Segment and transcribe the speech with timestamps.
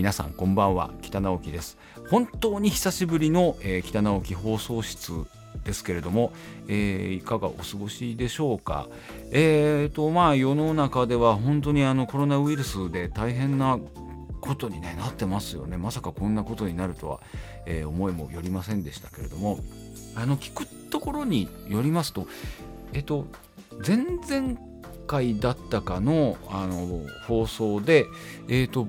[0.00, 0.90] 皆さんこんばんは。
[1.02, 1.76] 北直樹です。
[2.08, 5.12] 本当に久しぶりの、えー北直樹放送室
[5.62, 6.32] ですけれども、
[6.68, 8.88] えーいかがお過ごしでしょうか。
[9.30, 13.78] えーとまあ世の中では本当にあのコロナウイルスで大変な
[14.40, 15.76] ことに、ね、なってますよね。
[15.76, 17.20] まさかこんなことになるとは、
[17.66, 19.58] えー思いもよりませんでしたけれども。
[20.16, 22.26] あの聞くところによりますと
[22.94, 23.26] えっ、と
[23.86, 24.58] 前々
[25.06, 28.06] 回だったかのあの放送で
[28.48, 28.88] えっ、と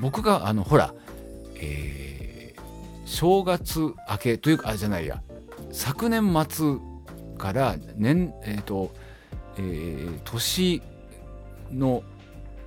[0.00, 0.94] 僕があのほら、
[1.56, 2.14] えー
[3.06, 5.22] 正月明けというかあじゃないや
[5.70, 6.76] 昨年末
[7.36, 8.92] から年えっ、と、
[9.58, 10.82] えー年
[11.70, 12.02] の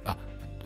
[0.05, 0.15] あ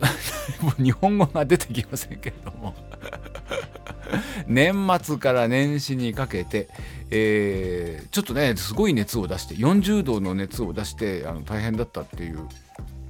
[0.60, 2.74] もう日本語が出てきませんけれども。
[4.46, 6.68] 年末から年始にかけて、
[7.10, 12.46] えーちょっとねすごい熱を出して40度の熱を出してあの大変だったっていう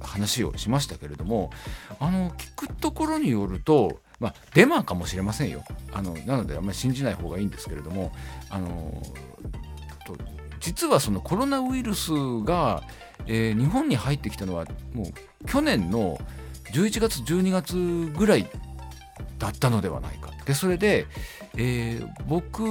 [0.07, 1.51] 話をしましたけれども
[1.99, 8.11] あの聞くところによるとまあデマかもしれませんよあのなのであんまり信じない方がいいんですけれども
[8.49, 9.01] あの
[10.05, 10.17] と
[10.59, 12.11] 実はそのコロナウイルス
[12.45, 12.83] が、
[13.27, 16.19] えー日本に入ってきたのはもう去年の
[16.73, 17.75] 11月12月
[18.17, 18.47] ぐらい
[19.39, 21.05] だったのではないかでそれで、
[21.57, 22.63] えー僕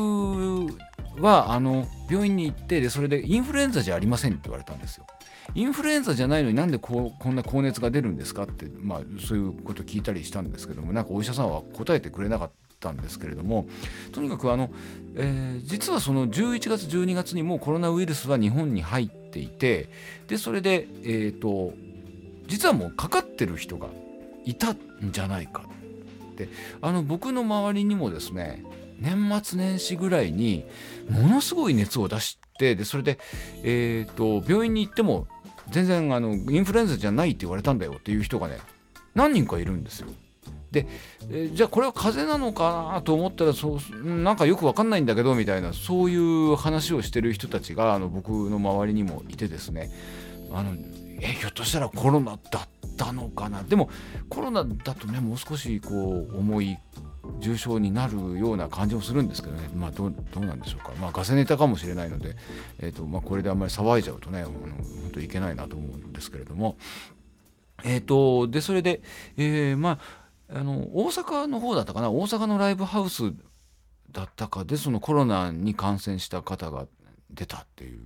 [1.20, 5.06] はあの病院に行ってでそれでインフルエンザじゃありませんって言われたんですよ。
[5.54, 13.66] インフルエンザじゃないのになんでこうこんな高熱が出るんですかって、まあ、そういうこと聞いたりしたんですけどもなんかお医者さんは答えてくれなかったんですけれども
[14.12, 14.70] とにかくあの、
[15.16, 19.88] えー実はその11月12月にもうコロナウイルスは日本に入っていて
[20.28, 21.72] でそれで、えー、と
[22.46, 23.88] 実はもうかかってる人が
[24.44, 24.76] いたん
[25.12, 26.48] じゃないかって。
[26.80, 28.64] あの僕の周りにもですね
[28.98, 30.64] 年末年始ぐらいに
[31.10, 33.18] ものすごい熱を出してでそれで、
[33.64, 35.26] えー、と病院に行っても
[35.72, 38.58] 全然あのインフルエンザじゃないって言われたんだよっていう人がね
[39.14, 40.08] 何人かいるんですよ。
[40.70, 40.86] で、
[41.30, 49.90] えじゃあこれは風邪なのかなと思ったらそうなんかよくわかんないんだけどみたいなそういう話をしてる人たちがあの僕の周りにもいてですね
[50.50, 50.74] あの
[51.20, 53.90] えひょっとしたらコロナだったのかなでも
[54.30, 56.78] コロナだとねもう少しこう重い
[57.38, 62.36] 重症になるような感じもするんですけどね、まあ、どうどうなんでしょうか、まあ、ガセネタかもしれないので、
[62.80, 66.76] えーとまあ、これであんまり騒いじゃうとねあの本当いけないなと思うんですけれども、
[67.84, 69.02] えー、とでそれで、
[69.36, 70.00] えーま
[70.50, 72.10] あ、あの大阪の方だったかな。
[72.10, 73.32] 大阪のライブハウス
[74.10, 76.86] だったかでそのコロナに感染した方が
[77.30, 78.00] 出たっていう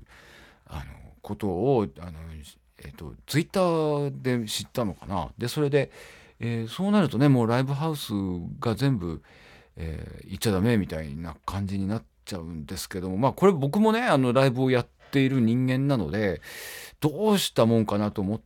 [0.67, 0.85] あの
[1.23, 2.13] ことをあの、
[2.79, 5.31] えー、とツイッターで知ったのかな。
[5.39, 5.91] でそれで、
[6.41, 8.13] えーそうなるとねもうライブハウス
[8.61, 9.23] が全部、
[9.77, 16.41] えー行っちゃダメみたいな感じになっちゃうんですけどもまあこれ僕もねあのライブをやっている人間なので
[17.01, 18.41] どうしたもんかなと思っ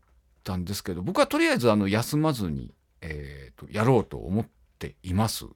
[0.44, 4.46] たんですけど僕はとりあえずあの休まずに、えーとやろうと思っ
[4.78, 5.46] ています。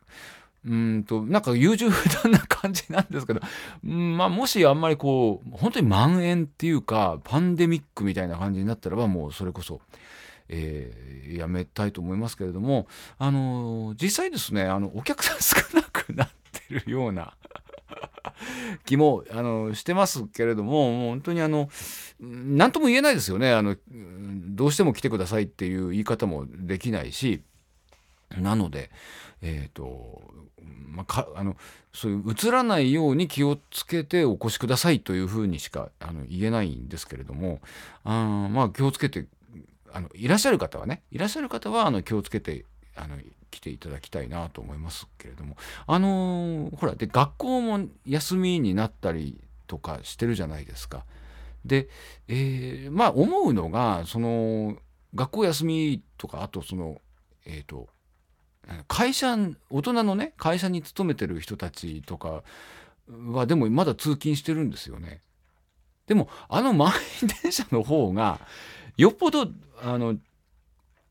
[0.66, 3.40] うんとなんか優柔不断な感じなんですけど、
[3.84, 9.80] うんまあ、もしあんまりこう本当に蔓延っていうかパンデミックみたいな感じになったらばもうそれこそ、
[10.48, 12.86] えーやめたいと思いますけれども、
[13.18, 17.34] あのー実際ですねあのお客さん少なくなってるような
[18.84, 21.68] 気も、あのしてますけれどももう本当にあの
[22.20, 23.52] 何とも言えないですよね。
[23.52, 27.42] あのどうしても来てくださいっていう言い方もできないし
[28.36, 28.90] なので
[29.42, 30.22] えっ、と
[30.88, 31.56] まあ、あの
[31.92, 37.60] そういう映らないように気をつけてお越しくださいというふうにしかあの言えないんですけれども
[38.04, 39.26] あまあ気をつけて
[39.94, 42.64] あのいらっしゃる方はねいらっしゃる方はあの気をつけて
[42.96, 43.16] あの
[43.50, 45.56] 来ていただきたいなと思いますけれども
[45.86, 51.04] あのーほらで学校も休みになったりとかしてるじゃないですか。
[51.64, 51.88] で、
[52.28, 54.76] えーまあ思うのがその
[55.14, 57.00] 学校休みとかあとその
[57.46, 57.88] えっ、と
[58.88, 59.36] 会社
[59.70, 62.42] 大人のね会社に勤めてる人たちとか
[63.08, 65.22] はでもまだ通勤してるんですよね。
[66.06, 66.92] でもあの満
[67.22, 68.40] 員電車の方が
[68.96, 69.48] よっぽど
[69.82, 70.16] あの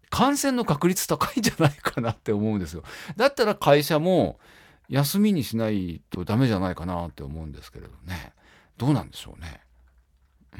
[0.10, 2.84] 感染の確率高いんじゃないかなって思うんですよ。
[3.18, 4.40] だったら会社も
[4.90, 8.34] 休みにしないとダメじゃないかなって思うんですけれどね。
[8.78, 9.62] どうなんでしょうね。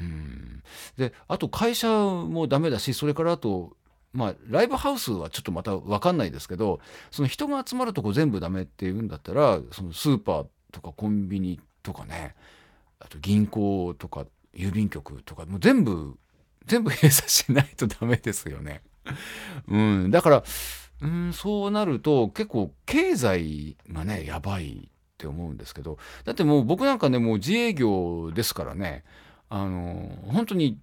[0.00, 0.62] うん
[0.96, 3.76] であと会社もダメだしそれからあと
[4.12, 6.80] まあライブハウスはちょっとまた分かんないですけど
[7.10, 12.34] その人が集まるとこ全部ダメっていうんだったらそのスーパーとかコンビニとかね
[12.98, 16.16] あと銀行とか郵便局とかもう全部
[16.66, 18.82] 全部閉鎖しないとダメですよね。
[19.68, 20.44] うん、だから、
[21.02, 29.04] うん、そうなると結構経済がねやばいって思うんですけどだってもう僕なんかねもう自営業ですからね
[29.48, 30.78] あの本当に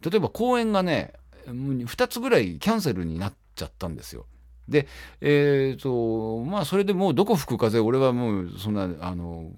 [0.00, 1.12] 例えば公演がね
[1.46, 4.26] 2つぐらいキャンセルになっちゃったんですよ。
[4.68, 4.86] で
[5.20, 9.50] えっ、ー、とまあそれでもうどこ吹く風俺はもうそんなあの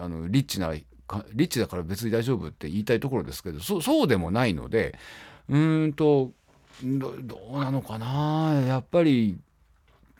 [0.00, 0.72] あのリッチな
[1.32, 4.98] リッチだから別に大丈夫って言いたいところですけどそうでもないので
[5.48, 6.32] うんと
[6.82, 7.14] ど
[7.52, 8.62] うなのかな？
[8.66, 9.38] やっぱり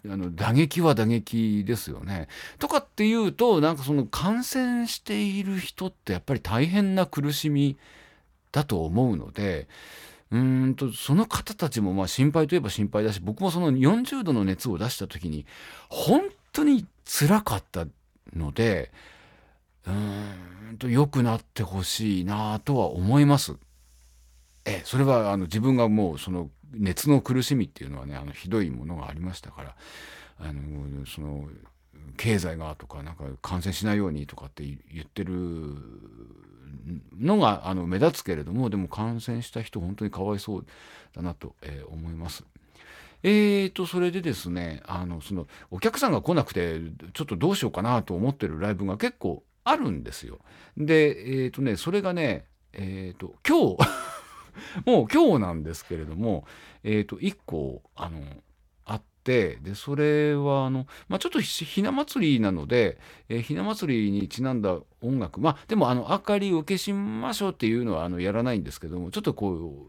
[0.09, 2.29] あの打撃は打撃ですよね。
[2.59, 7.77] とかっていうとなんかその感染している人ってやっぱり大変な苦しみ
[8.53, 9.67] だと思うので
[10.31, 15.47] うんとその方たちもまあ心配といえば心配だし僕もその40度の熱を出した時に
[15.89, 17.87] 本当につらかった
[18.37, 18.93] ので
[19.87, 19.91] う
[20.73, 23.57] んと良くなってほしいなとは思います。
[24.65, 29.77] えそれはあの自分がもうその熱の苦しみっていうのはねあのひどいものがありましたから
[30.39, 31.49] あのその
[32.17, 35.33] 経済がとかなんか感染しないようにとかって言ってる
[37.19, 40.67] のがあの目立つけれどもでも感染した人本当にかわいそう
[41.15, 42.45] だなと、えー、思います。
[43.23, 46.81] えーとそれでですねあのそのお客さんが来なくて
[47.15, 50.39] ちょっとどうしようかなと思ってるライブが結構あるんですよ。
[50.77, 56.47] でえっ、ー、とねそれがねえっ、ー、と今日もう今日なんですけれども
[56.83, 58.21] えっ、ー、と1個あの
[58.85, 69.89] あってでそれはあの、まあ、ちょっとひな祭りなので、えー、ひな祭りにちなんだ音楽まあでもあの明かりを消しましょうっていうのはあのやらないんですけどもちょっとこ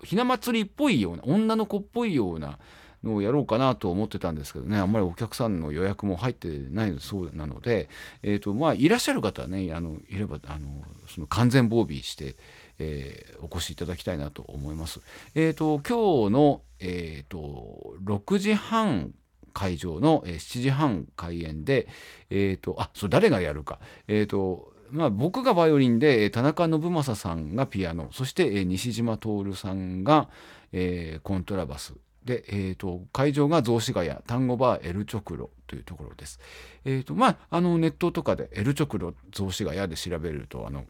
[0.00, 2.58] うひな祭りっぽいような女の子っぽいような
[3.04, 4.78] のをやろうかなと思ってたんですけどね。
[4.78, 7.88] あんまりお客さんの予約も入ってないそうなので、
[8.22, 12.36] えーとまあ、いらっしゃる方はねあのいればあのその完全防備して、
[12.78, 15.00] えー、お越しいただきたいなと思います。
[15.34, 19.12] えーと、今日の、えーと、6時半
[19.52, 21.88] 会場の、えー、7時半開演で、
[22.30, 30.28] えーと、あそう誰がやるか、えーとまあ、僕がバイオリンで田中信正さんがピアノそして、え、西島徹さんが、
[30.72, 31.94] えー、コントラバス。
[32.24, 36.38] で、えーと、会場が雑司ヶ谷単語バーエルチョクロというところです。
[36.84, 40.84] えーとまあ、あのネットとかでエルチョクロ雑司ヶ谷で調べるとあの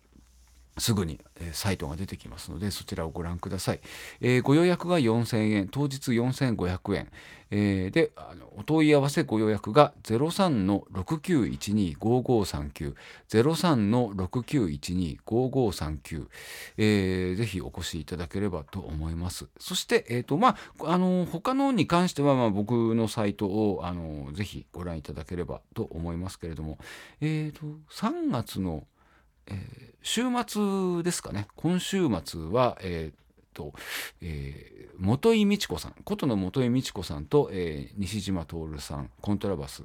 [0.78, 3.80] すぐに、えサイトが出てきますのでそちらをご覧ください。
[4.20, 7.10] えー、ご予約が4000円当日4500円、
[7.50, 12.94] えー、であのお問い合わせご予約が03-6912-5539
[13.28, 16.28] 03-6912-5539、
[16.78, 19.48] えー、ぜひお越しいただければと思います。
[19.58, 26.78] そして、えーとまあ、あの他のに関しては、まあ、僕のサイトをあのぜひご覧いただければと思いますけれども、
[27.20, 28.84] えーと、3月の
[29.46, 31.46] 「えー、週末ですかね。
[31.56, 33.20] 今週末は、えー
[33.54, 33.72] と
[34.22, 35.94] えー、元井美智子さん。
[36.04, 39.84] 琴の元井美智子さんと、えー、西島徹さんコントラバス、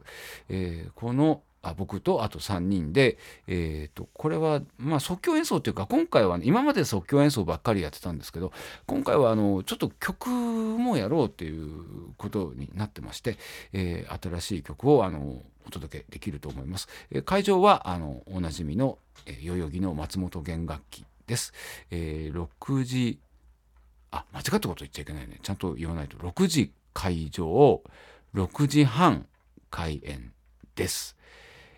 [0.49, 3.17] えー、このあ僕とあと3人で、
[3.47, 8.51] えーと、これは、まあ、即興演奏というか今回は、ね、今まで即興演奏ばっかりやってたんですけど
[8.85, 13.37] 今回はあのちょっと曲もやろうっていうことになってまして、
[13.73, 16.87] えー、新しい曲をあのお届けできると思います。
[17.09, 21.53] えー、会場はあのおなじみの、えー、代々木の松本弦楽器です。
[21.89, 23.19] えー、6時
[24.11, 27.81] あ間違ったこと言っちゃいけないねちゃんと言わないと6時会場
[28.35, 29.25] 6時半
[29.71, 30.31] 開演
[30.75, 31.14] です。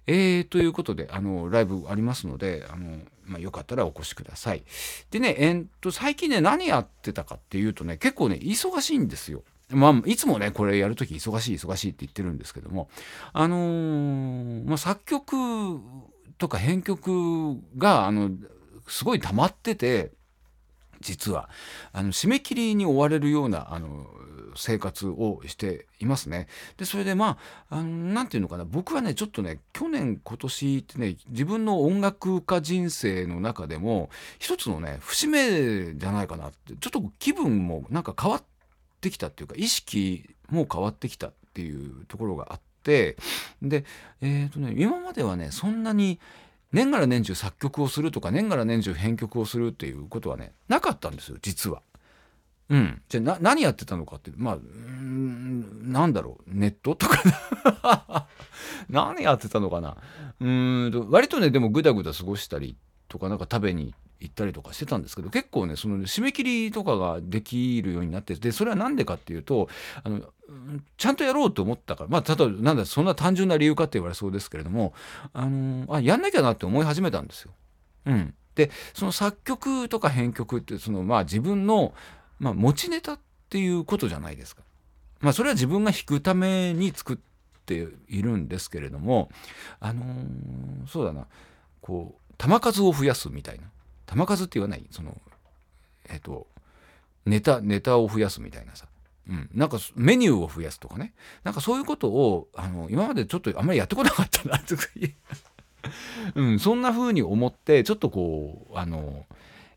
[0.07, 4.63] えー、ということで、あの、ライブありますので、あの、まあ、よかったらお越しください。
[5.11, 9.43] でね、えー、っと、最近ね、何やってたかっていうとね、結構ね、忙しいんですよ。
[9.69, 12.89] まあ、いつもね、これやるとき忙しい、忙しいって言ってるんですけども、
[13.33, 15.81] あのー、まあ、作曲
[16.37, 18.31] とか編曲が、あの、
[18.87, 20.11] すごい溜まってて、
[21.01, 21.49] 実は、
[21.91, 24.07] あの、締め切りに追われるような、あの、
[24.57, 26.47] 生活をしていますね。
[26.77, 27.37] でそれでま
[27.69, 34.09] あ何て言うのかな僕はねちょっとね去年今年ってね自分の音楽家人生の中でも
[34.39, 38.43] 一つのね節目じゃないかなってちょっと気分もなんか変わっ
[39.01, 43.17] てきたっていうか意識も変わってきたっていうところがあって
[43.61, 43.85] で
[44.21, 46.19] え、ー、とね今まではねそんなに
[46.71, 51.81] 年がら年中作曲をするとか年がら年中編曲をするっていうことはねなかったんですよ実は。
[52.69, 58.27] うん、じゃあ何やってたのかってまあうんなんだろうネットとか
[58.89, 59.95] 何やってたのかな。
[60.39, 62.75] うん割とねでもぐだぐだ過ごしたり
[63.07, 69.69] とかなんか食べに行ったりとかしてたんですけど結構ねその締め切りとかができるようになってでそれは何でかっていうと
[70.03, 70.21] あの
[70.97, 74.93] ちゃんとやろうと思ったからまあ例えばなんだそんな単純な理由かって言われそうですけれども
[75.33, 77.51] あのあやんなきゃなって思い始めたんですよ。
[78.05, 81.93] うん、でその作曲とか編曲ってそのまあ自分の
[82.39, 84.63] まあ、持ちネタっていうことじゃないですか。
[85.19, 87.17] まあ、それは自分が弾くために作っ
[87.65, 89.29] ているんですけれども、
[89.79, 91.25] あのー、そうだな、
[91.81, 93.63] こう、球数を増やすみたいな。
[94.05, 94.85] 玉数って言わない。
[94.91, 95.19] その
[96.09, 96.47] えっ、と
[97.25, 98.87] ネタネタを増やすみたいなさ、
[99.29, 101.13] うん、なんかメニューを増やすとかね。
[101.43, 104.83] なんかそういうことをあの今までちょっとあんまりやってこなかったなとか
[106.35, 109.25] うん、そんな風に思ってちょっとこうあの、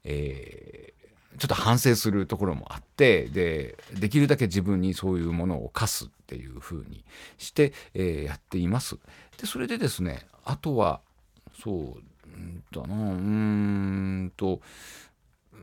[0.05, 0.90] えー、
[1.41, 7.03] ちょっと反省するところもあってでできるだけ自分にそういうものを課すっていう風に
[7.39, 8.99] して、えー、やっています。
[9.39, 11.01] でそれでですねあとは
[11.63, 14.61] そうだなうんと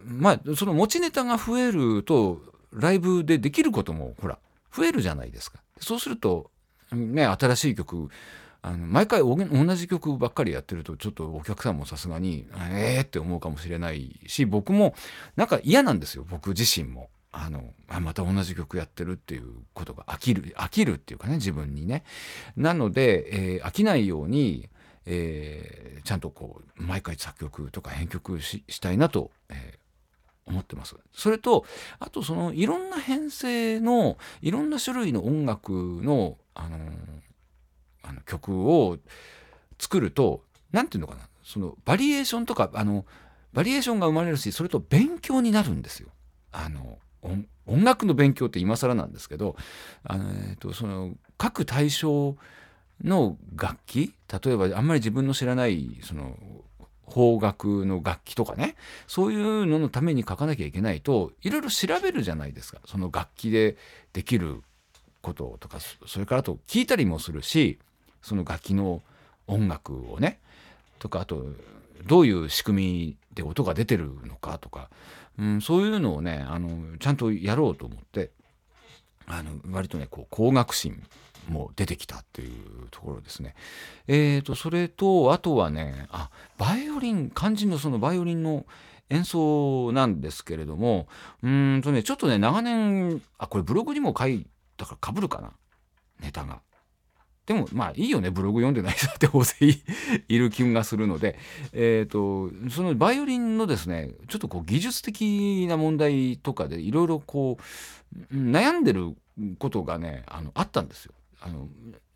[0.04, 2.42] まあその持ちネタが増えると
[2.74, 4.40] ライブでできることもほら
[4.76, 5.60] 増えるじゃないですか。
[5.80, 6.50] そうすると
[6.92, 8.10] ね新しい曲
[8.68, 14.94] あの毎回同じ曲ばっかりやってるとちょっとお客さんもさすがにええー、って思うかもしれないし僕も
[15.38, 17.10] なんか嫌なんですよ僕自身も。
[17.34, 19.44] あのあまた同じ曲やってるっていう
[19.74, 22.04] ことが飽きる飽きるっていうかね自分にね。
[22.56, 24.70] なので、えー、飽きないように、
[25.06, 30.96] えー、ちゃんとこう毎回作曲とか編曲したいなと、えー、思ってます。
[31.14, 31.66] それと
[32.00, 35.72] あとそのいろんな編成のいろんな種類の音楽
[36.02, 36.80] のあの
[38.04, 38.98] あの曲を
[39.80, 43.06] 作ると何て言うのかなそのバリエーションとかあの
[43.54, 46.10] バリエーションが生まれるしそれと勉強になるんですよ。
[46.51, 47.00] あの
[47.66, 49.56] 音楽の勉強って今更なんですけど
[50.04, 52.36] あの、えーと、その各対象
[53.04, 54.13] の楽器
[54.44, 56.38] 例えばあんまり自分の知らないその
[57.12, 58.75] 邦楽の楽器とかね
[59.08, 63.77] そういうののために書かなきゃいけないといろいろ調べるじゃないですかその楽器で
[64.13, 64.62] できる
[65.22, 67.80] こととかそれからあと聞いたりもするし
[68.22, 69.02] その楽器の
[69.48, 70.40] 音楽をね
[71.00, 71.46] とかあと
[72.06, 74.90] どういう仕組みで音が出てるのかとか、
[75.38, 78.32] うん、そういうのをねあのちゃんとやろうと思って
[79.26, 81.04] あの割とねこう工学心
[81.50, 83.56] も出てきたっていうところですね。
[84.08, 88.66] えーとそれとあとはねあバイオリン肝心のそのバイオリンの
[89.10, 91.08] 演奏なんですけれども
[91.42, 94.46] うんとねちょっとね長年あこれブログにも書い
[94.76, 95.52] たからかぶるかな
[96.20, 96.62] ネタが。
[97.48, 99.82] でもまあいいよねブログ読んでない人って大勢
[100.27, 101.39] いる気がするので、
[101.72, 107.58] えーと、そのバイオリンのですねちょっとこう技術的な問題とかでいろいろこ
[108.30, 109.16] う悩んでる
[109.60, 111.13] ことがねあのあったんですよ。
[111.39, 111.70] あの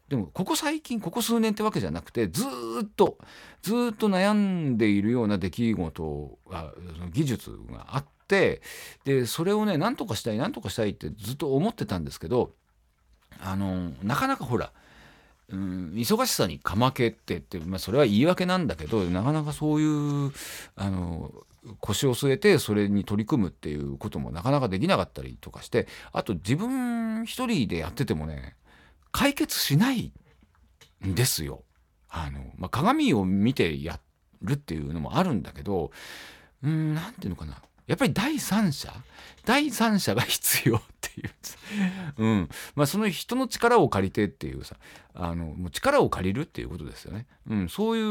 [0.10, 2.44] でもここ最近ここ数年ってわけじゃなくてず
[2.84, 3.18] っと
[3.62, 6.74] ずっと悩んでいるような出来事が
[7.14, 8.62] 技術があって
[9.06, 12.52] でそれをね何とかしたい何とかしたいってずっと思ってたんですけど
[13.40, 14.74] あのなかなかほら
[15.52, 20.32] うん、忙しさにかまけってって、まあ、それは言い訳なんだけどなかなかそういう
[20.76, 21.32] あの
[21.80, 28.56] 腰を据えてそれに取り組むっていうこともなかなかできなかったりとかしてあと自分一人でやっててもね
[29.12, 30.12] 解決しない
[31.06, 31.64] んですよ。
[32.10, 34.00] あのまあ、鏡を見てや
[34.42, 35.92] るっていうのもあるんだけど
[36.62, 38.94] うん何て言うのかなやっぱり第三者
[39.46, 41.30] 第三者が必要っていう、
[42.18, 42.50] うん。
[42.76, 44.76] まあ、その人の力を借りてっていうさ
[45.14, 48.02] あのもう力を借りるっていうことですよね、うん、そうい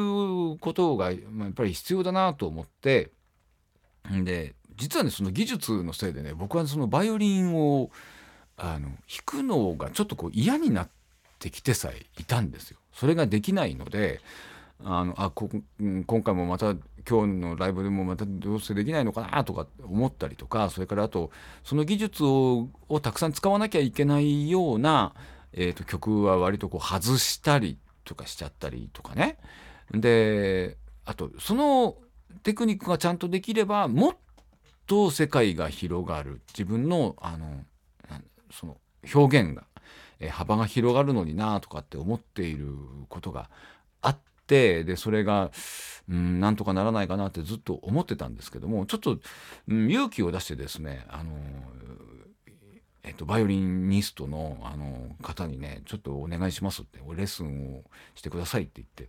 [0.54, 3.10] うことが、ま、やっぱり必要だなと思って
[4.24, 7.90] で実はねその技術のせいでね僕はそのバイオリンを
[8.56, 10.88] あの弾くのがちょっとこう嫌になっ
[11.38, 12.78] てきてさえいたんですよ。
[12.92, 14.20] それができないので
[14.84, 15.50] あのあこ
[16.06, 16.74] 今回もまた
[17.08, 21.30] 今日のライブでもまたどうせできないのかなとか思ったりとかそれからあと
[21.64, 22.68] その技術を
[23.02, 25.14] たくさん使わなきゃいけないような、
[25.52, 29.38] えーと、曲は割とこう外したりとかしちゃったりとかね。
[29.92, 31.96] であとその
[32.42, 34.16] テクニックがちゃんとできればもっ
[34.86, 36.40] と世界が広がる。
[36.48, 37.64] 自分のあの
[38.50, 38.76] その
[39.14, 39.64] 表現が、
[40.18, 42.74] えー、幅が広がるのになとかって思っている
[43.08, 43.48] ことが
[44.02, 44.18] あっ
[44.50, 45.52] ってでそれが
[46.08, 49.18] うんなんとかならないかなってずっと思ってたんですけどもちょっと、
[49.68, 51.30] うん、勇気を出してですねあの
[53.02, 57.82] えっと、バイオリニストのあの方にねちょっとお願いしますってレッスンを
[58.14, 59.08] してくださいって言っ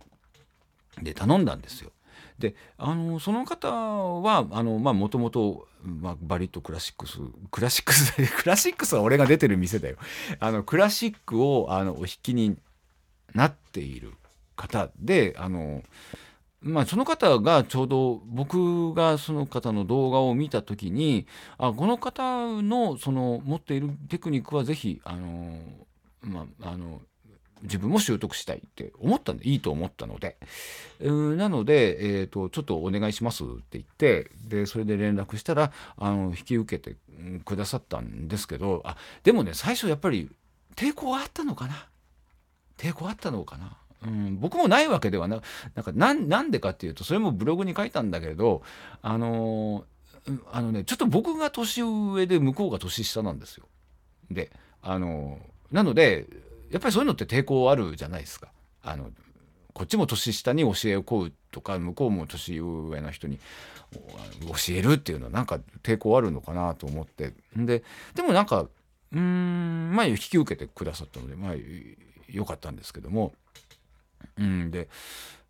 [1.02, 1.90] で頼んだんですよ。
[2.38, 5.68] であのその方はもともと
[6.22, 7.18] バリットクラシックス
[7.50, 9.96] クラシックス クラシックスは俺が出てる店だよ
[10.40, 12.56] あのクラシックをあのお弾きに
[13.34, 14.14] なっている
[14.56, 15.82] 方であの
[16.64, 21.26] まあ、その方がちょうど僕がその方の動画を見た時に
[21.58, 25.58] あこの方のその持っているテクニックは是非あの、
[26.22, 27.00] まあ、あの
[27.62, 30.36] 自分も習得したいって思ったんでいいと思ったので、
[31.00, 36.96] なので、えーと、ちょっとお願いしますって言ってでそれで連絡したらあの引き受けて
[37.44, 40.30] くださったんですけどあでもね最初やっぱり
[40.76, 41.88] 抵抗あったのかな？
[42.78, 43.76] 抵抗あったのかな？
[44.04, 45.40] うん、僕もないわけではな
[45.74, 48.62] なんかななんでかっていうとそれもブログに書いたんだけれど
[49.00, 53.66] あのー、あのねちょっと僕が年上で向こうが年下なんですよ。
[54.30, 54.50] で
[54.82, 56.26] あのー、なので
[56.70, 58.48] やっぱりそういうのって抵抗あるじゃないですか。
[58.82, 59.10] あの
[59.72, 63.38] こっちも年下に教えを請うとか向こうも年上の人に
[63.92, 67.82] 教えるっていうのはなんか抵抗あるのかなと思ってで
[68.14, 68.66] でもなんか
[69.12, 71.52] うんまあ引き受けてくださったのでまあ
[72.28, 73.32] 良かったんですけども
[74.38, 74.88] うんで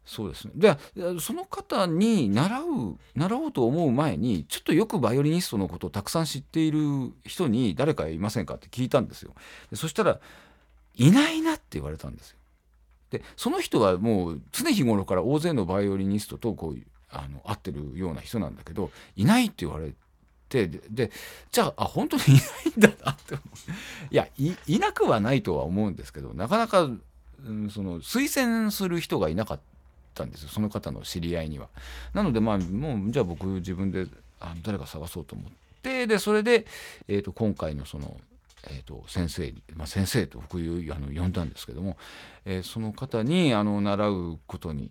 [0.05, 0.53] そうですね。
[0.55, 0.77] で
[1.21, 9.35] その方に習う習おうと思う前にちょっとよくバイオリニストのことをたくさん知っている人に誰かいませんかって聞いたんですよ。
[9.71, 10.21] でそしたら
[10.95, 12.39] いないなって言われたんですよ。
[13.11, 16.79] でその人はもう常日頃から大勢のバイオリニストとこう
[17.11, 19.95] あの会ってるような人なんだけどいないって言われ
[20.49, 21.11] てで
[21.51, 23.49] じゃああ本当にいないんだなって思う。
[24.11, 24.27] いや
[24.67, 26.91] いなくはないとは思うんですけどなかなか、
[27.47, 29.61] うん、その推薦する人がいなかっ
[30.15, 31.69] たんですよその方の知り合いには。
[32.15, 34.07] なのでまあもうじゃあ僕自分で
[34.41, 36.67] あの誰か探そうと思ってでそれで、
[37.09, 38.21] えーと今回のその
[38.69, 41.97] えーと、先生、まあ、先生と僕あの呼んだんですけども、
[42.45, 44.91] えー、その方にあの習うことに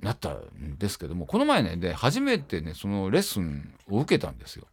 [0.00, 4.66] なったんですけどもこの前ねで初めてねそのレッスンを受けたんですよ。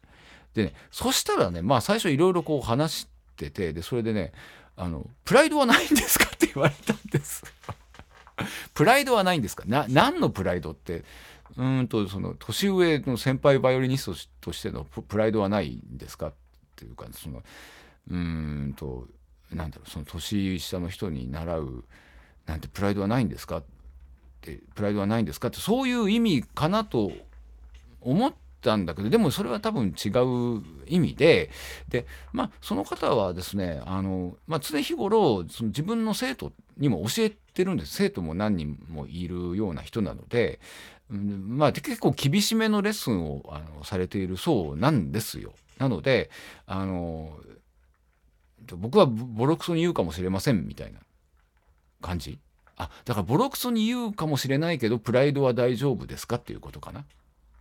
[0.54, 4.34] で、ね、そしたらねまあ最初いろいろこう話しててでそれでね
[4.78, 7.44] あの「プライドはないんですか?」って言われたんです。
[8.74, 9.64] プライドはないんですか？
[9.66, 11.04] な何のプライドって？
[11.58, 16.34] うんとその年上の先輩バイオリニストとしてのプライドはないんですかっ
[16.76, 17.44] ていうかその
[18.10, 19.08] うんと
[19.52, 21.86] なんだろうその年下の人に習う
[22.46, 23.58] なんてプライドはないんですか？
[23.60, 23.64] っ
[24.42, 25.48] てプライドはないんですか？
[25.48, 27.12] ってそういう意味かなと
[28.02, 28.34] 思っ
[28.66, 31.52] たんだけどでもそれは多分違う意味で
[31.88, 37.94] でまあその方はですねあの、まあ、常日頃その自分の生徒にも教えてるんです。
[37.94, 40.60] 生徒も何人もいるような人なので、
[41.10, 45.54] うん、まあ結構厳しめのレッスンをあのされているそうなんですよ。
[45.78, 46.32] なので
[46.66, 47.38] あの
[48.74, 51.00] 僕はボロクソに言うかもしれませんみたいな
[52.02, 52.40] 感じ。
[52.78, 57.06] あだからボロクソに言うかもしれないけどプライドは大丈夫ですかっていうことかな。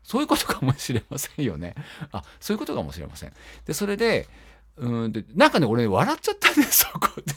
[0.05, 1.75] そういうことかもしれませんよね。
[2.13, 3.33] あそういうことかもしれません。
[3.67, 4.29] でそれで
[4.77, 7.35] うんでなんかね俺笑っちゃったんです そこで。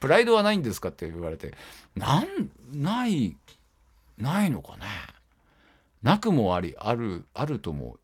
[0.00, 1.54] プライドはないんですかって言われて。
[1.96, 3.36] なんない
[4.18, 4.84] ないのかね。
[6.02, 7.96] なくもありあるあるとも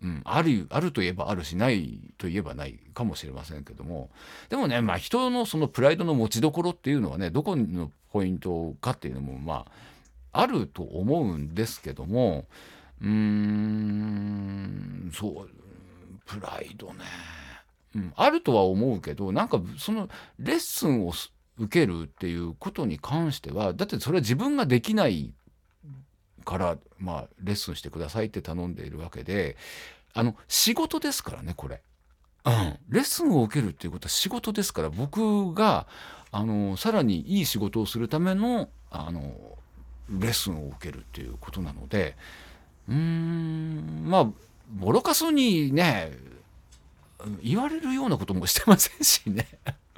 [0.00, 4.10] うん、あるあるといえばあるしないといえばないかもしれませんけども。
[4.48, 9.72] でもね、まあ、人のそのプライドの持ちどころっていうのはねどこのポイントかっていうのもまあ
[10.32, 12.46] あると思うんですけども
[13.00, 15.48] うーんそう
[16.26, 16.94] プライドね、
[17.96, 21.12] うん、あるとは思うけどなんかそのレッスンを
[21.58, 25.32] 受けるっていうことに関してはだってそれは自分ができない
[26.44, 29.56] から、まあ、レッスンしてくださいって頼んでいるわけで
[30.14, 31.82] あの仕事ですからねこれ、
[32.44, 35.86] うん、レッスンを受けるっていうことは仕事ですから僕が
[36.30, 39.58] あのさらにいい仕事をするためのあの
[40.10, 42.16] レッスンを受けるっていうことなので
[42.88, 44.26] うーんまあ
[44.70, 46.12] ボロカスにね
[47.42, 49.46] 言われるようなこともしてませんしね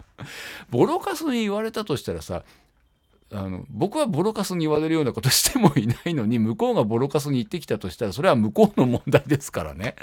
[0.70, 2.42] ボロカスに言われたとしたらさ
[3.32, 9.94] あの僕はボロカスに言われるようなことしてもいないのに向こうがボロカスに言ってきたとしたらそれは向こうの問題ですからね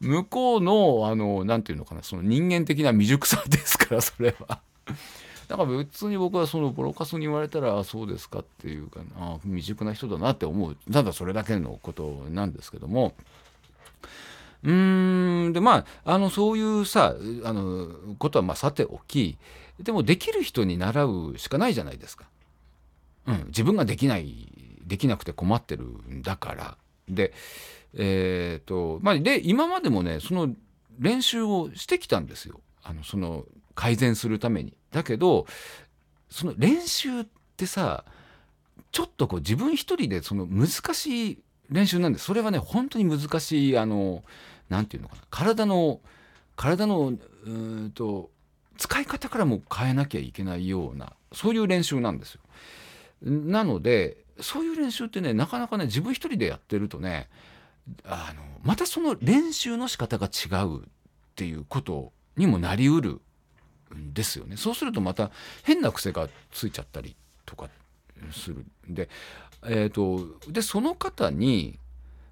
[0.00, 4.60] 向こうのあの何て言うのかなその人間的な未熟さですからそれは。
[5.48, 13.14] だから別に僕はそのボロカスに言われたらあそうですかっていうかあ未熟な人だなって思うただそれだけのことなんですけども。
[14.62, 19.36] うーんでまああのそういうさあのことはまあさておき
[19.78, 22.24] でもできる人に習うしかないじゃないですか。
[23.26, 24.48] うん、自分ができない
[24.86, 26.76] できなくて困ってるんだから
[27.08, 27.32] で
[27.94, 30.54] えっ、ー、とまあで今までもねその
[30.98, 34.74] 練習をしてきたんですよあのその改善するために。
[34.90, 35.46] だけど
[36.30, 38.04] その練習ってさ
[38.92, 41.38] ちょっとこう自分一人でその難しい
[41.70, 44.22] 練習なんでそれはね本当に難しいあの
[44.68, 46.00] 何て言うのかな体の
[46.56, 47.12] 体の
[47.46, 48.30] うんと
[48.76, 52.40] 使い方からも変えなきゃいけないようなそういう練習なんですよ。
[53.22, 57.28] なのでそういう練習ってねなかなかね自分一人でやってるとね
[58.04, 60.82] あのまたその練習の仕方が違うっ
[61.36, 63.20] ていうことにもなりうる
[64.12, 64.56] ですよね。
[64.56, 65.30] そうするとまた
[65.62, 67.68] 変な癖がついちゃったりとか
[68.32, 69.08] するんで,、
[69.64, 71.78] えーと、でその方に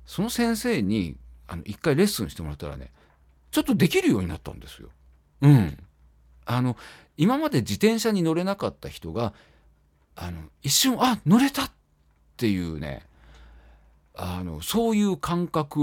[0.07, 1.16] その先生に
[1.48, 2.90] あの一回レッスンしてもらったらね
[3.51, 4.88] ちょっとできるようになったんですよ。
[5.42, 5.77] うん、
[6.46, 6.77] あの
[7.16, 9.33] 今まで自転車に乗れなかった人が
[10.16, 11.70] あの一瞬あ乗れたっ
[12.37, 13.07] ていうね
[14.14, 15.79] あのそういう感覚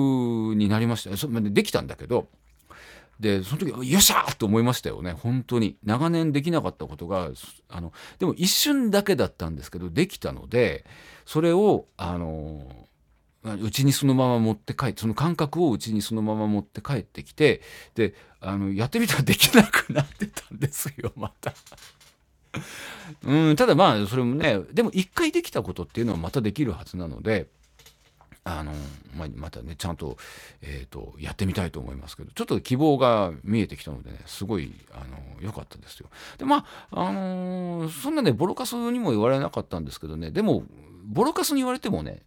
[0.56, 2.28] になりましたそできたんだけど
[3.20, 7.32] でその時よっしゃーと思いましたよね本当に長年できなかったことが
[7.68, 10.86] あのでも一瞬だけだったんですけどできたので
[11.26, 12.88] それをあの
[13.44, 17.62] うちにそのまま持って帰ってその感覚をうちにそのまま持って帰ってきて
[17.96, 21.54] であのやってみたらできなくなってたんですよまた。
[23.24, 27.48] うんただまあそれもねでも一回できたことっていうのはまたできるはずなので
[28.58, 28.74] あの、
[29.16, 30.18] ま、またねちゃんと,、
[30.62, 36.10] えーと、やってみたいと思いますけどちょっと希望が見えてきたのでねすごいあの良かったですよ。
[36.38, 40.64] でまああのー、そんなねボロカスにも言われなかったんですけどねでも
[41.06, 42.22] ボロカスに言われてもね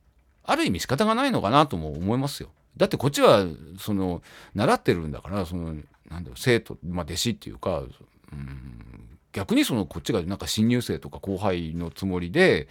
[0.45, 2.51] ある意味仕方がないのかなとも思いますよ。
[2.77, 3.45] だってこっちは
[3.79, 4.23] その
[4.55, 5.75] 習ってるんだからその
[6.11, 7.81] なんだろう生徒、まあ、弟子っていうか、
[8.33, 12.69] うん、逆にそのこっちがなんか新入生とか後輩のつもりで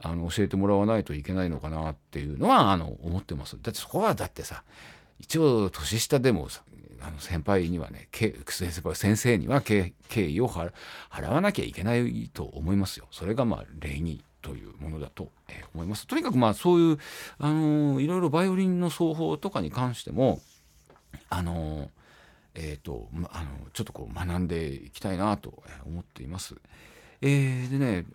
[0.00, 3.58] あの教えてもらわないといけないのかなっていうのはあの思ってます。
[3.60, 4.62] だってそこはだってさ
[5.18, 6.48] 一応年下でも
[7.00, 10.72] あの先輩にはね先生には敬意を払
[11.28, 13.06] わなきゃいけないと思いますよ。
[13.10, 15.30] それがまあ礼儀というものだと
[15.74, 16.06] 思います。
[16.06, 16.98] とにかくまあそういう
[17.38, 20.40] あのいろいろバイオリンの奏法とかに関しても
[21.28, 21.90] あの
[22.54, 26.56] えっ、ー、とあのちょっとこう学んでいきたいなと思っています。
[27.20, 28.06] えー、でね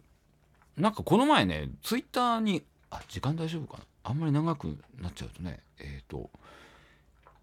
[0.78, 3.84] なんかこの前ねツイッターにあ時間大丈夫かな？
[4.06, 6.30] あんまり長くなっちゃうとねえっ、ー、と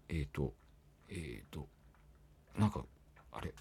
[0.09, 0.53] えっ、ー、と
[1.09, 1.67] えっ、ー、と
[2.57, 2.81] なんか
[3.31, 3.51] あれ？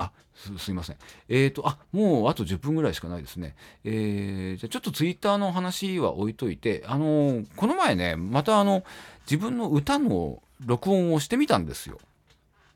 [0.00, 0.96] あすすいません。
[1.28, 3.54] えっ、ー、と、あもうあと10分ぐらいしかないですね。
[3.84, 8.82] えー、じゃちょっとツイッターの話は置いといて、あのー、この前ね、またあの、
[9.26, 11.98] 自分の歌の録音をしてみたんですよ。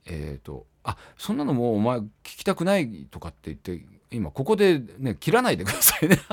[0.04, 6.20] えっ、ー、と、あそんなのもうお前聞きたくないとかって言って、今ここでね切らないでくださいね。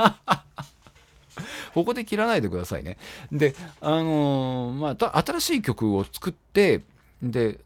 [1.74, 2.98] ここで切らないでくださいね。
[3.32, 6.82] であのー、まあ新しい曲を作って
[7.22, 7.60] で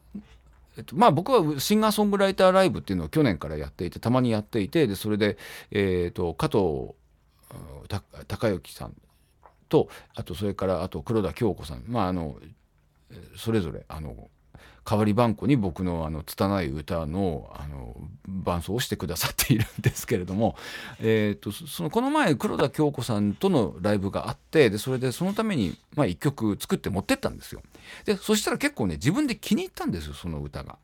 [0.77, 5.37] えっと、まあ僕はシンガーソングライターライブっていうのを去年からやっていてたまにやっていてでそれで、
[5.71, 6.93] えーと、加藤
[8.27, 8.95] 孝之さん
[9.69, 11.83] とあとそれからあと黒田京子さん。
[11.87, 12.37] まああの
[13.37, 14.29] それぞれあの
[14.87, 20.55] 代わり番号に僕のあの拙い歌のあの伴奏をしてくださっているんですけれども、
[21.01, 27.63] えーと、そのこの前黒田京子さんとのライブがあってでそれでそのために、まあ、1曲作って持ってったんですよ。
[28.05, 30.77] でそしたら結構ね自分で気に入ったんですよその歌が。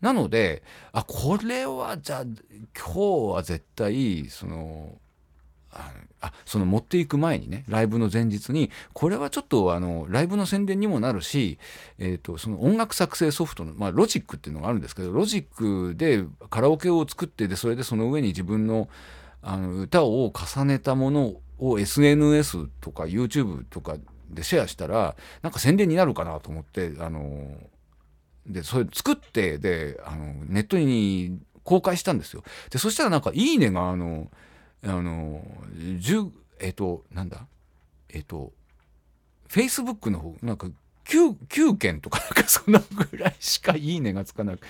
[0.00, 4.98] なのであこれはじゃあ今日は絶対その
[6.20, 11.58] あその持っていく前にねライブの前日にこれはちょっとあのライブの宣伝にもなるし、
[11.98, 18.88] えーと、その音楽作成ソフトの、まあ、ロジックっていうのがあるんですけどロジックでカラオケを作ってでそれでその上に自分の
[19.42, 23.96] あの歌を重ねたものを SNS とか YouTube とか
[24.30, 27.54] でシェアしたらなんか宣伝になるかなと思ってあの
[28.46, 32.42] でそれ作ってであのネットに公開したんですよ。
[32.70, 34.30] でそしたらなんか「いいね」があの
[34.84, 35.42] あの
[35.76, 37.46] 10えっ、となんだ？
[38.10, 38.52] えっ、と
[39.48, 40.68] フェイスブックの方なんか
[41.06, 44.66] 9, 9件とかなんかそのぐらいしかいいねがつかなく。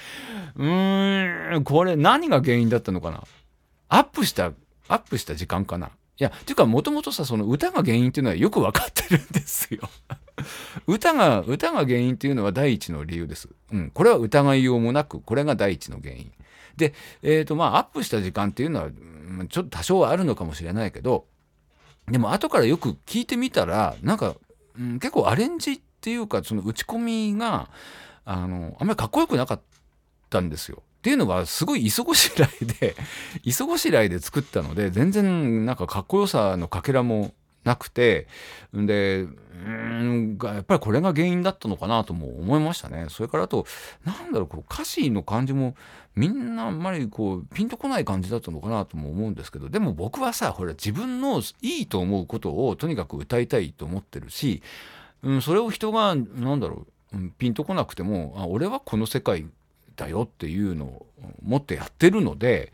[0.57, 3.23] うーんこれ何が原因だったのかな？
[3.89, 4.53] アップした
[4.89, 5.91] アップした時間かな？
[6.17, 9.81] いやていうかもともとさその歌が原因っていうのはよく分かってるんですよ。
[10.87, 16.31] 歌が歌が原因っていうのは第一の理由です、うん、これは疑いようもなくこれが第一の原因。
[16.77, 18.89] でえっ、ー、とまあアップした時間っていうのは
[19.49, 21.27] ちょっと多少はあるのかもしれないけど
[22.11, 24.35] でも後からよく聞いてみたらなんか、
[24.79, 26.99] うん、結構アレンジっていうかその打ち込
[27.33, 27.71] みが
[28.25, 29.61] あのあんまりかっこよくなかっ
[30.31, 30.83] たんですよ。
[30.99, 32.97] っていうのはすごい急ごしらいで
[33.45, 37.35] 急ごしらいで作ったので全然なんかかっこよさのかけらも
[37.65, 38.27] なくて
[38.73, 43.07] でうんやっぱりこれが原因だったのかなとも思いましたね。
[43.09, 43.67] それからあと
[44.05, 45.75] なんだろうこう歌詞の感じも
[46.17, 54.63] みんなあんまりこうピンとこない感じだったのかなとも思うんですけどでも僕はさほら自分のいいと思うことをとにかく歌いたいと思ってるし、
[55.23, 59.47] うん、それを人がなんだろう、うん、ピンとこなくてもあ俺はこの世界
[59.97, 61.07] だよっていうのを
[61.43, 62.73] 持ってやってるので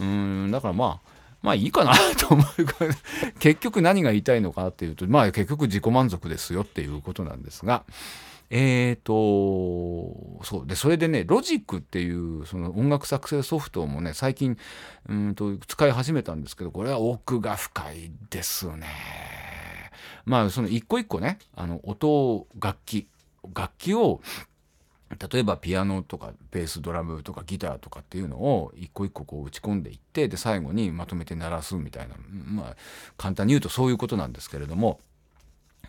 [0.00, 1.05] うんだからまあ
[1.46, 2.46] まあいいかなと思う。
[3.38, 7.84] 結局何が言いたいのかっていうと まあ結局自己満足ですよっていうことなんですが。
[8.50, 10.66] えっ、ー、とそう。
[10.66, 14.58] でそれでねロジックっていうその音楽作成ソフトもね最近
[15.08, 18.88] うんと使い始めたんですけどこれは奥が深いですね。
[20.24, 23.06] まあその一個一個ねあの音楽器
[23.54, 24.20] 楽器を
[25.08, 32.76] 例えばピアノとかベースドラムとかギターとかっていうのを一個一個こう打ち込んでいってで最後にまとめて鳴らすみたいなまあ
[33.16, 34.98] 簡単に言うとそういうことなんですけれども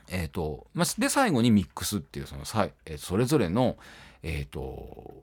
[0.10, 3.78] えっ、とまあで最後にミックスっていうそのさ、え、それぞれの
[4.24, 5.14] えっ、と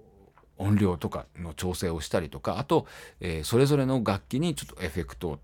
[0.58, 2.86] 音量とかの調整をしたりとかあと、
[3.20, 5.38] え、それぞれの楽器にちょっとエフェクト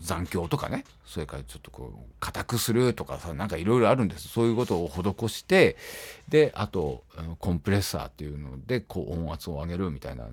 [0.00, 5.76] 残響とかねそれからちょっとこう硬くするとかさなんかいろいろあるんですそういうことを施して
[6.28, 7.04] であと
[7.38, 10.24] コンプレッサーっていうのでこう音圧を上げるみたいな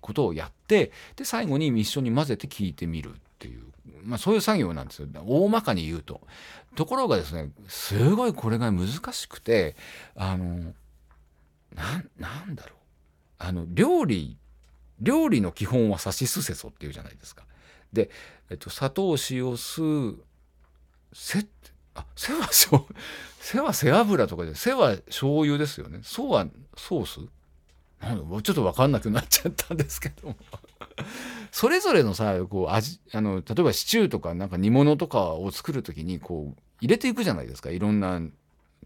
[0.00, 3.62] ことをやってで最後に一緒に混ぜて聴いてみるっていう、
[4.02, 6.20] まあ、そういう作業なんですよ大まかに言うと。
[6.76, 9.74] ところがですねすごいこれが難しくて
[10.14, 10.72] あの
[11.74, 12.72] なんだろう
[13.38, 14.36] あの料理
[15.00, 17.44] 料理の基本はさしすせそっていうじゃないですか。
[17.92, 18.10] で、
[18.50, 19.80] えっと、砂糖塩酢
[21.12, 21.46] せ
[21.94, 22.48] あせは
[23.40, 27.20] せは背脂とかでせは醤油ですよねそうはソース？
[28.00, 30.34] なんちょっと分かんなくなっちゃったんですけど
[31.50, 38.20] それぞれのさこう味あの例えばシチューとかなんか煮物とかを作る時にこう入れていくじゃないですかいろんな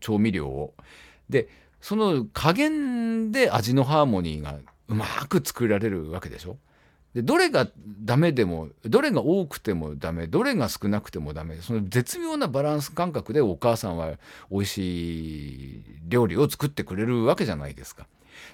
[0.01, 0.75] 調味料を。
[1.29, 1.49] で
[1.81, 4.57] その加減で味のハーモニーが
[4.89, 6.57] うまく作られるわけでしょ。
[7.15, 7.69] でどれが
[8.03, 14.15] ダメでもどれが多くてもダメどれが少なくてもダメその絶妙なバランス感覚でお母さんは
[14.51, 14.79] 美味し
[15.77, 18.07] い料理を作ってくれるわけじゃないですか。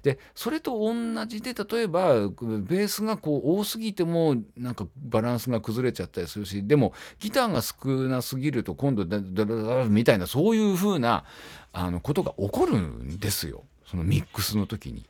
[0.03, 11.25] でそれと同じで例えばベースがこう多すぎてもなんかバランスが崩れちゃったりするしでもギターが少なすぎると今度ダダダダみたいなそういうふうな
[11.73, 15.07] あのことが起こるんですよそのミックスの時に。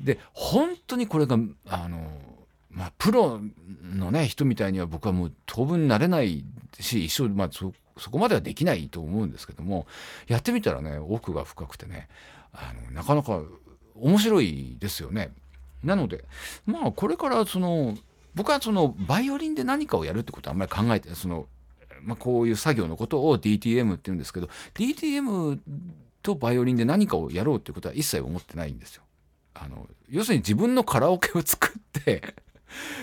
[0.00, 2.10] で本当にこれがあの
[2.72, 3.40] まあ、プロ
[3.94, 6.44] のね人みたいには僕はもう当分なれない
[6.80, 9.86] し一生、まあ、そそこまではできないと思うんですけども
[10.26, 12.08] やってみたらね奥が深くてね
[12.52, 13.42] あのなかなか
[13.94, 15.32] 面白いですよね。
[15.84, 16.24] なので
[16.64, 17.96] まあこれからその
[18.34, 21.46] 僕はそのバイオリンで何かをやるってことはあんまり考えてその、
[22.00, 25.58] まあ、こういう作業のことを DTM って言うんですけど DTM
[26.22, 29.02] とバイオリンで何かをやろうってことは一切思ってないんですよ。
[29.54, 32.34] あの要するに自分のカラオケを作って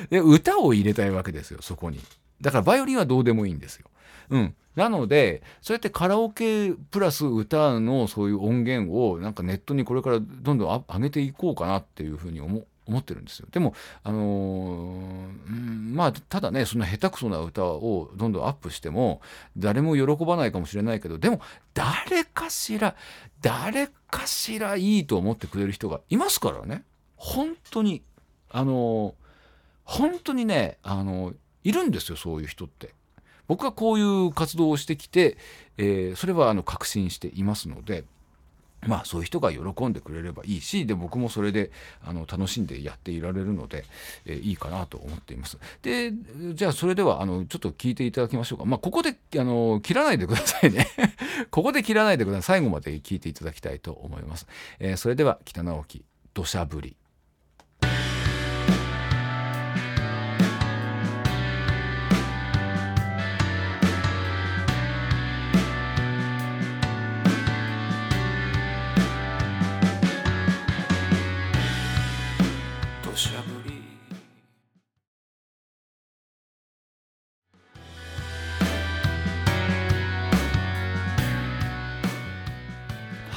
[0.10, 2.00] で、歌を入れたいわけですよ、そこに。
[2.42, 3.88] だからバイオリンはどうでもいいんですよ。
[4.30, 4.56] うん。
[4.76, 13.48] なので、そうやってカラオケプラス歌のそういう音源をなんかネットにこれからどんどん上げていこうかなっていうふうに思思ってるんですよ。
[13.52, 19.22] でも、あのー、うん、まあ、ただね、そんな下手くそな歌をどんどんアップしても、
[19.56, 21.40] 誰も喜ばないかもしれないけど、でも、
[21.76, 22.96] 誰かしら、
[23.42, 26.84] 誰かしらいいと思ってくれる人がいますからね。
[27.16, 28.02] 本当に。
[28.50, 29.29] あのー
[29.89, 32.93] 本当にねあのいるんですよそういう人って。
[33.47, 35.36] 僕はこういう活動をしてきて、
[35.78, 38.06] えー、それはあの確信していますので。
[38.88, 41.69] まあそういう人が喜んでくれればいいしで僕もそれで
[42.02, 43.84] あの楽しんでやっていられるので、
[44.25, 45.58] えー、いいかなと思っています。
[45.82, 46.13] で
[46.54, 48.63] じゃあそれではあのちょっと聞いていただきましょうか。
[48.63, 50.88] まあここであの切らないでくださいね。
[51.52, 52.60] ここで切らないでください。
[52.60, 54.47] 最後まで聞いていただきたいと思います。
[54.80, 56.95] えー、それでは北直樹土砂降り。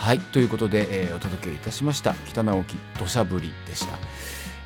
[0.03, 3.97] はいということで、えー、お届けいたしました北直樹土砂降りでした。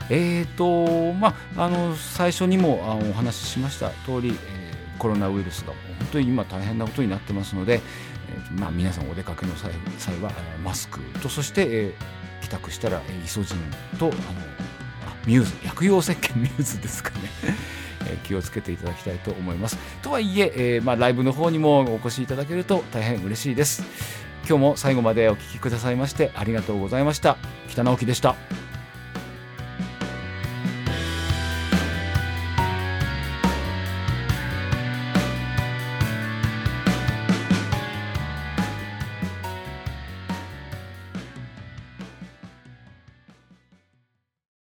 [0.08, 7.82] えーとまあ、あの最初にもあお話ししました通り、えー、コロナウイルスが本当に今大変なことになってますので、
[8.30, 10.32] えーまあ、皆さんお出かけの際際は
[10.64, 14.16] マスクとそして、えー、帰宅したら、イソジンとあのあ
[15.26, 17.28] ミューズ薬用石鹸ミューズですかね
[18.24, 19.76] 気をつけていただきたいと思います。
[20.00, 24.25] とはいええー、まあ、ライブの方にもお越しいただけると大変嬉しいです。
[24.48, 27.36] 今日も最後までお聴きくださいましてありがとうございました。
[27.68, 28.36] 北直樹でした。